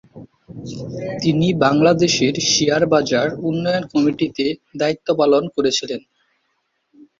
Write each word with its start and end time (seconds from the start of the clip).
তিনি 1.21 1.47
বাংলাদেশের 1.63 2.35
শেয়ার 2.49 2.83
বাজার 2.93 3.27
উন্নয়ন 3.47 3.83
কমিটিতে 3.93 4.45
দায়িত্ব 4.79 5.07
পালন 5.19 5.43
করেছিলেন। 5.55 6.01